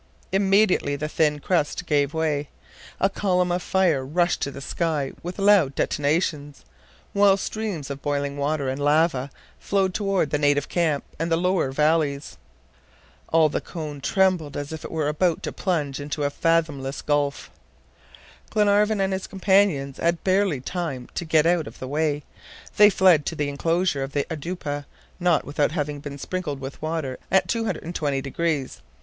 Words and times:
Immediately 0.31 0.95
the 0.95 1.07
thin 1.07 1.37
crust 1.37 1.85
gave 1.85 2.11
way. 2.11 2.49
A 2.99 3.07
column 3.07 3.51
of 3.51 3.61
fire 3.61 4.03
rushed 4.03 4.41
to 4.41 4.49
the 4.49 4.59
sky 4.59 5.11
with 5.21 5.37
loud 5.37 5.75
detonations, 5.75 6.65
while 7.13 7.37
streams 7.37 7.91
of 7.91 8.01
boiling 8.01 8.35
water 8.35 8.67
and 8.67 8.81
lava 8.83 9.29
flowed 9.59 9.93
toward 9.93 10.31
the 10.31 10.39
native 10.39 10.67
camp 10.67 11.03
and 11.19 11.31
the 11.31 11.37
lower 11.37 11.71
valleys. 11.71 12.39
All 13.29 13.47
the 13.47 13.61
cone 13.61 14.01
trembled 14.01 14.57
as 14.57 14.73
if 14.73 14.83
it 14.83 14.89
was 14.91 15.07
about 15.07 15.43
to 15.43 15.51
plunge 15.51 15.99
into 15.99 16.23
a 16.23 16.31
fathomless 16.31 17.03
gulf. 17.03 17.51
Glenarvan 18.49 18.99
and 18.99 19.13
his 19.13 19.27
companions 19.27 19.97
had 19.99 20.23
barely 20.23 20.61
time 20.61 21.09
to 21.13 21.25
get 21.25 21.45
out 21.45 21.67
of 21.67 21.77
the 21.77 21.87
way; 21.87 22.23
they 22.75 22.89
fled 22.89 23.23
to 23.27 23.35
the 23.35 23.49
enclosure 23.49 24.01
of 24.01 24.13
the 24.13 24.25
oudoupa, 24.31 24.87
not 25.19 25.45
without 25.45 25.73
having 25.73 25.99
been 25.99 26.17
sprinkled 26.17 26.59
with 26.59 26.81
water 26.81 27.19
at 27.29 27.47
220 27.47 28.19
degrees. 28.19 28.81